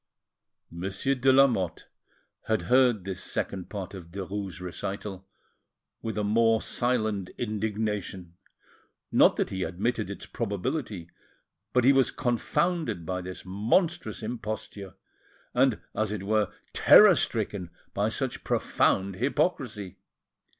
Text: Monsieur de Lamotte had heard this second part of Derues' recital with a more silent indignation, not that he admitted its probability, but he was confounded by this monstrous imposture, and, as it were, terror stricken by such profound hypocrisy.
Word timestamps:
Monsieur 0.71 1.13
de 1.13 1.31
Lamotte 1.31 1.87
had 2.47 2.63
heard 2.63 3.03
this 3.03 3.21
second 3.23 3.69
part 3.69 3.93
of 3.93 4.09
Derues' 4.09 4.59
recital 4.59 5.27
with 6.01 6.17
a 6.17 6.23
more 6.23 6.59
silent 6.59 7.29
indignation, 7.37 8.33
not 9.11 9.35
that 9.35 9.51
he 9.51 9.61
admitted 9.61 10.09
its 10.09 10.25
probability, 10.25 11.11
but 11.71 11.83
he 11.83 11.93
was 11.93 12.09
confounded 12.09 13.05
by 13.05 13.21
this 13.21 13.43
monstrous 13.45 14.23
imposture, 14.23 14.95
and, 15.53 15.79
as 15.93 16.11
it 16.11 16.23
were, 16.23 16.51
terror 16.73 17.13
stricken 17.13 17.69
by 17.93 18.09
such 18.09 18.43
profound 18.43 19.17
hypocrisy. 19.17 19.97